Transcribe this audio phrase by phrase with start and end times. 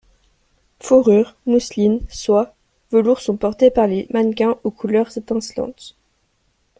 [0.79, 2.55] Fourrures, mousselines, soies,
[2.89, 5.95] velours sont portés par les mannequins aux couleurs étincelantes.